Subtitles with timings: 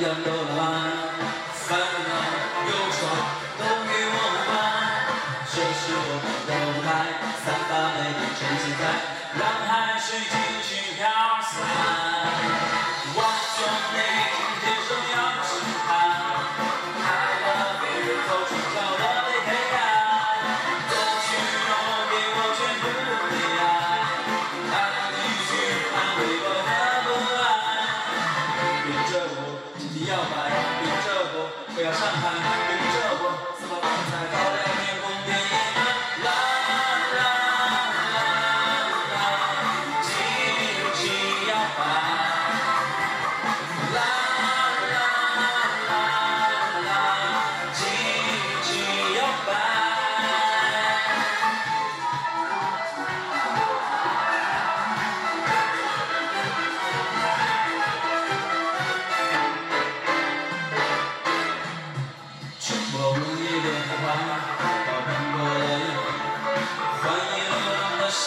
[0.00, 0.35] 阳光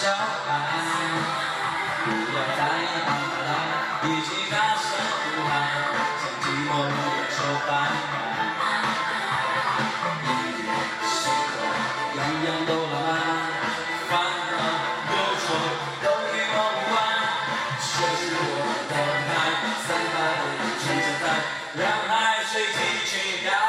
[0.01, 0.15] 小孩
[2.05, 2.39] 不要
[4.01, 4.87] 一起大声
[5.19, 5.51] 呼喊
[6.21, 6.71] 向寂寞
[7.27, 7.39] 说
[12.13, 12.71] 一样都
[14.07, 14.11] 烦
[14.51, 14.55] 恼
[15.11, 15.45] 忧愁
[16.01, 16.95] 都与我无关
[17.83, 18.47] 这是我
[18.89, 18.91] 的
[21.75, 22.09] 让海
[22.45, 23.11] 水尽情
[23.43, 23.68] 飘